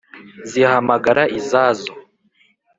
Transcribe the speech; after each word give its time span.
Zihamagara 0.49 1.23
izazo 1.39 1.93